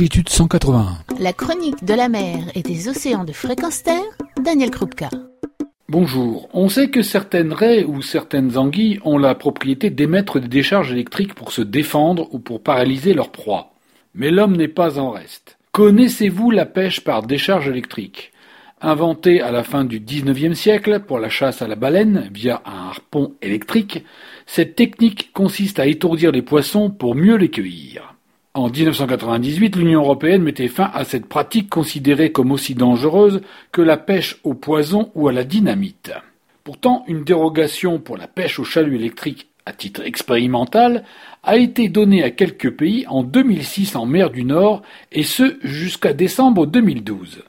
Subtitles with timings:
[0.00, 0.96] longitude 181.
[1.18, 4.00] La chronique de la mer et des océans de fréquence terre,
[4.42, 5.10] Daniel Krupka.
[5.90, 6.48] Bonjour.
[6.54, 11.34] On sait que certaines raies ou certaines anguilles ont la propriété d'émettre des décharges électriques
[11.34, 13.74] pour se défendre ou pour paralyser leur proie.
[14.14, 15.58] Mais l'homme n'est pas en reste.
[15.72, 18.32] Connaissez-vous la pêche par décharge électrique?
[18.80, 22.88] Inventée à la fin du XIXe siècle pour la chasse à la baleine via un
[22.88, 24.02] harpon électrique,
[24.46, 28.14] cette technique consiste à étourdir les poissons pour mieux les cueillir.
[28.52, 33.96] En 1998, l'Union européenne mettait fin à cette pratique considérée comme aussi dangereuse que la
[33.96, 36.10] pêche au poison ou à la dynamite.
[36.64, 41.04] Pourtant, une dérogation pour la pêche au chalut électrique à titre expérimental
[41.44, 44.82] a été donnée à quelques pays en 2006 en mer du Nord
[45.12, 47.44] et ce jusqu'à décembre 2012.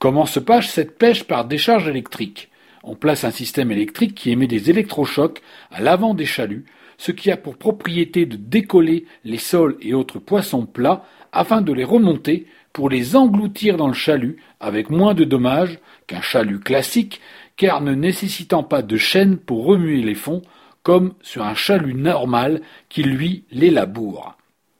[0.00, 2.50] Comment se passe cette pêche par décharge électrique?
[2.82, 6.64] On place un système électrique qui émet des électrochocs à l'avant des chaluts
[6.98, 11.72] ce qui a pour propriété de décoller les sols et autres poissons plats afin de
[11.72, 17.20] les remonter pour les engloutir dans le chalut avec moins de dommages qu'un chalut classique
[17.56, 20.42] car ne nécessitant pas de chaîne pour remuer les fonds
[20.82, 24.36] comme sur un chalut normal qui lui les laboure.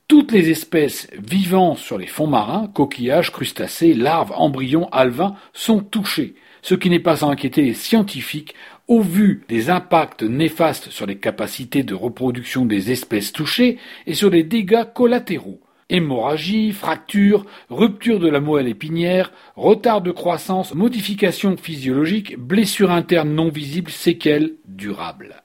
[0.08, 6.36] Toutes les espèces vivant sur les fonds marins, coquillages, crustacés, larves, embryons, alevins, sont touchées,
[6.66, 8.56] ce qui n'est pas sans inquiéter les scientifiques
[8.88, 13.78] au vu des impacts néfastes sur les capacités de reproduction des espèces touchées
[14.08, 15.60] et sur les dégâts collatéraux.
[15.90, 23.48] Hémorragie, fracture, rupture de la moelle épinière, retard de croissance, modifications physiologiques, blessures internes non
[23.48, 25.44] visibles, séquelles durables.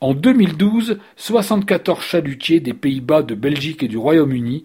[0.00, 4.64] En 2012, 74 chalutiers des Pays-Bas, de Belgique et du Royaume-Uni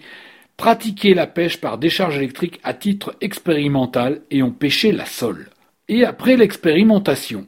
[0.56, 5.50] pratiquaient la pêche par décharge électrique à titre expérimental et ont pêché la sole.
[5.90, 7.46] Et après l'expérimentation,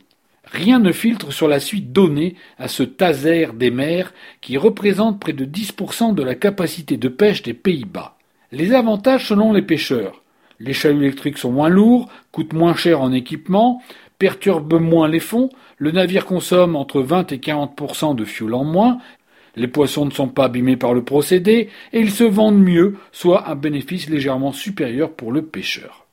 [0.51, 5.33] Rien ne filtre sur la suite donnée à ce taser des mers qui représente près
[5.33, 8.17] de 10% de la capacité de pêche des Pays-Bas.
[8.51, 10.23] Les avantages selon les pêcheurs.
[10.59, 13.81] Les chaluts électriques sont moins lourds, coûtent moins cher en équipement,
[14.17, 18.97] perturbent moins les fonds, le navire consomme entre 20 et 40% de fioul en moins,
[19.55, 23.49] les poissons ne sont pas abîmés par le procédé, et ils se vendent mieux, soit
[23.49, 26.08] un bénéfice légèrement supérieur pour le pêcheur.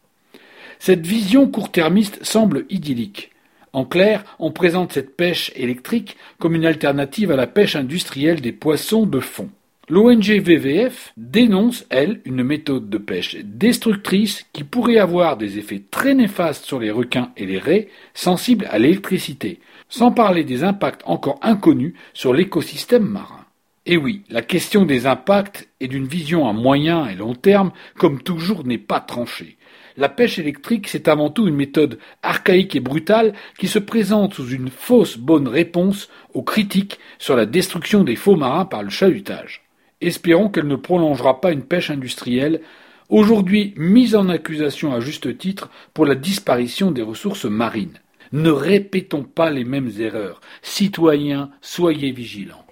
[0.78, 3.31] Cette vision court-termiste semble idyllique.
[3.72, 8.53] En clair, on présente cette pêche électrique comme une alternative à la pêche industrielle des
[8.53, 9.50] poissons de fond.
[9.88, 16.15] L'ONG VVF dénonce, elle, une méthode de pêche destructrice qui pourrait avoir des effets très
[16.15, 21.38] néfastes sur les requins et les raies sensibles à l'électricité, sans parler des impacts encore
[21.41, 23.45] inconnus sur l'écosystème marin.
[23.88, 28.20] Et oui, la question des impacts et d'une vision à moyen et long terme, comme
[28.20, 29.58] toujours, n'est pas tranchée.
[29.97, 34.48] La pêche électrique, c'est avant tout une méthode archaïque et brutale qui se présente sous
[34.48, 39.62] une fausse bonne réponse aux critiques sur la destruction des faux marins par le chalutage.
[40.00, 42.62] Espérons qu'elle ne prolongera pas une pêche industrielle,
[43.08, 48.00] aujourd'hui mise en accusation à juste titre pour la disparition des ressources marines.
[48.32, 50.41] Ne répétons pas les mêmes erreurs.
[50.60, 52.66] Citoyens, soyez vigilants.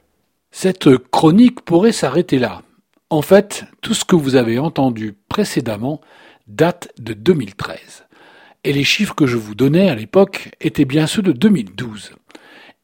[0.57, 2.63] Cette chronique pourrait s'arrêter là.
[3.11, 6.01] En fait, tout ce que vous avez entendu précédemment
[6.47, 8.07] date de 2013.
[8.63, 12.13] Et les chiffres que je vous donnais à l'époque étaient bien ceux de 2012.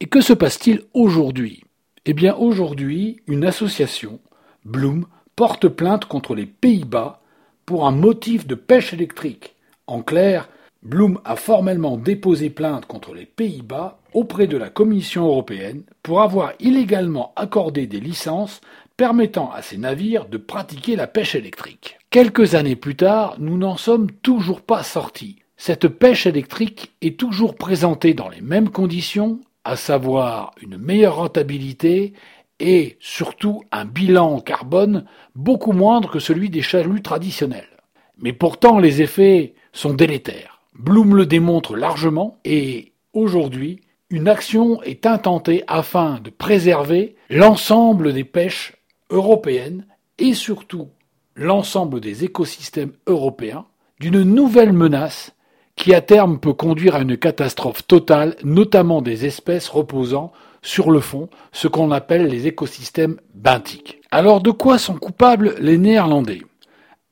[0.00, 1.62] Et que se passe-t-il aujourd'hui?
[2.06, 4.19] Eh bien aujourd'hui, une association,
[4.64, 7.22] Bloom, porte plainte contre les Pays-Bas
[7.66, 9.54] pour un motif de pêche électrique.
[9.86, 10.48] En clair,
[10.82, 16.54] Bloom a formellement déposé plainte contre les Pays-Bas auprès de la Commission européenne pour avoir
[16.58, 18.62] illégalement accordé des licences
[18.96, 21.98] permettant à ces navires de pratiquer la pêche électrique.
[22.08, 25.36] Quelques années plus tard, nous n'en sommes toujours pas sortis.
[25.58, 32.14] Cette pêche électrique est toujours présentée dans les mêmes conditions, à savoir une meilleure rentabilité
[32.58, 35.04] et surtout un bilan carbone
[35.34, 37.68] beaucoup moindre que celui des chaluts traditionnels.
[38.16, 40.59] Mais pourtant les effets sont délétères.
[40.80, 48.24] Bloom le démontre largement et aujourd'hui une action est intentée afin de préserver l'ensemble des
[48.24, 48.77] pêches
[49.10, 49.86] européenne
[50.18, 50.88] et surtout
[51.36, 53.66] l'ensemble des écosystèmes européens
[54.00, 55.34] d'une nouvelle menace
[55.77, 60.32] qui à terme peut conduire à une catastrophe totale, notamment des espèces reposant
[60.62, 64.00] sur le fond, ce qu'on appelle les écosystèmes benthiques.
[64.10, 66.41] Alors de quoi sont coupables les Néerlandais?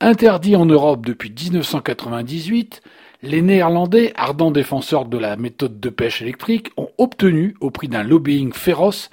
[0.00, 2.80] Interdits en Europe depuis 1998,
[3.22, 8.02] les Néerlandais, ardents défenseurs de la méthode de pêche électrique, ont obtenu, au prix d'un
[8.02, 9.10] lobbying féroce,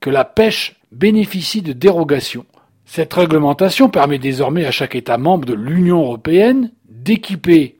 [0.00, 2.46] que la pêche bénéficie de dérogations.
[2.84, 7.78] Cette réglementation permet désormais à chaque État membre de l'Union européenne d'équiper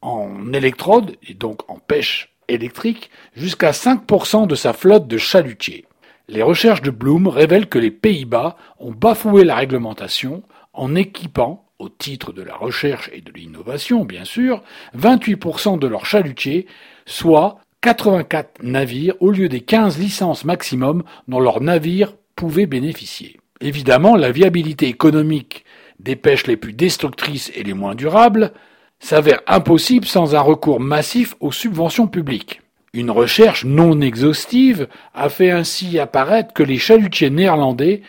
[0.00, 5.86] en électrode, et donc en pêche électrique, jusqu'à 5% de sa flotte de chalutiers.
[6.28, 10.42] Les recherches de Bloom révèlent que les Pays-Bas ont bafoué la réglementation
[10.72, 14.62] en équipant au titre de la recherche et de l'innovation bien sûr,
[14.96, 16.66] 28% de leurs chalutiers,
[17.06, 23.40] soit 84 navires au lieu des 15 licences maximum dont leurs navires pouvaient bénéficier.
[23.60, 25.64] Évidemment, la viabilité économique
[25.98, 28.52] des pêches les plus destructrices et les moins durables
[29.00, 32.60] s'avère impossible sans un recours massif aux subventions publiques.
[32.94, 38.02] Une recherche non exhaustive a fait ainsi apparaître que les chalutiers néerlandais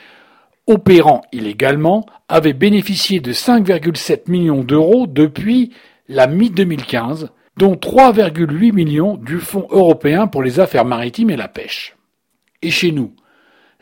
[0.68, 5.72] opérant illégalement avaient bénéficié de 5,7 millions d'euros depuis
[6.08, 11.96] la mi-2015, dont 3,8 millions du Fonds européen pour les affaires maritimes et la pêche.
[12.62, 13.14] Et chez nous,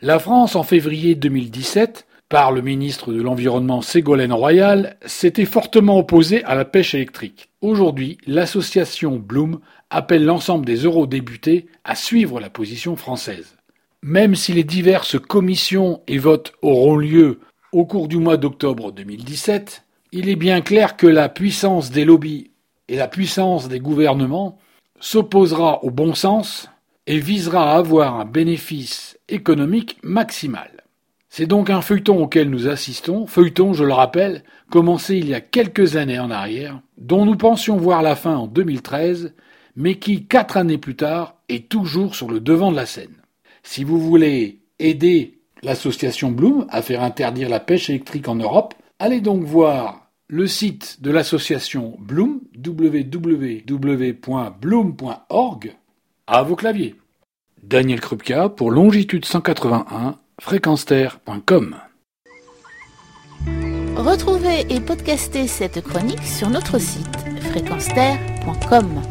[0.00, 6.42] la France, en février 2017, par le ministre de l'Environnement Ségolène Royal, s'était fortement opposée
[6.44, 7.50] à la pêche électrique.
[7.60, 13.56] Aujourd'hui, l'association Bloom appelle l'ensemble des eurodéputés à suivre la position française.
[14.04, 17.38] Même si les diverses commissions et votes auront lieu
[17.70, 22.50] au cours du mois d'octobre 2017, il est bien clair que la puissance des lobbies
[22.88, 24.58] et la puissance des gouvernements
[24.98, 26.68] s'opposera au bon sens
[27.06, 30.82] et visera à avoir un bénéfice économique maximal.
[31.28, 35.40] C'est donc un feuilleton auquel nous assistons, feuilleton, je le rappelle, commencé il y a
[35.40, 39.32] quelques années en arrière, dont nous pensions voir la fin en 2013,
[39.76, 43.21] mais qui, quatre années plus tard, est toujours sur le devant de la scène.
[43.62, 49.20] Si vous voulez aider l'association Bloom à faire interdire la pêche électrique en Europe, allez
[49.20, 53.66] donc voir le site de l'association Bloom, www.bloom.org,
[56.26, 56.96] à vos claviers.
[57.62, 61.76] Daniel Krupka pour Longitude 181, fréquenster.com.
[63.96, 67.06] Retrouvez et podcastez cette chronique sur notre site
[67.50, 69.02] fréquenster.com.